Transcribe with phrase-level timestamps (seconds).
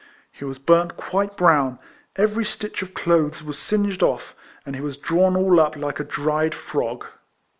[0.31, 1.77] He was burnt quite brown,
[2.15, 4.35] every stitch of clothes was singed off,
[4.65, 7.05] and he was drawn all up like a dried frog.